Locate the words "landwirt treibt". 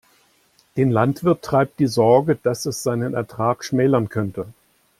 0.89-1.77